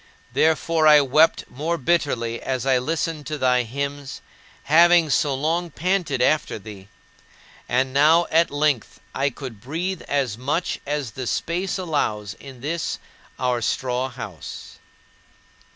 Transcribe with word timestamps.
Therefore, 0.33 0.87
I 0.87 0.99
wept 1.01 1.43
more 1.47 1.77
bitterly 1.77 2.41
as 2.41 2.65
I 2.65 2.79
listened 2.79 3.27
to 3.27 3.37
thy 3.37 3.61
hymns, 3.61 4.19
having 4.63 5.11
so 5.11 5.35
long 5.35 5.69
panted 5.69 6.23
after 6.23 6.57
thee. 6.57 6.87
And 7.69 7.93
now 7.93 8.25
at 8.31 8.49
length 8.49 8.99
I 9.13 9.29
could 9.29 9.61
breathe 9.61 10.01
as 10.07 10.39
much 10.39 10.79
as 10.87 11.11
the 11.11 11.27
space 11.27 11.77
allows 11.77 12.33
in 12.39 12.61
this 12.61 12.97
our 13.37 13.61
straw 13.61 14.09
house. 14.09 14.79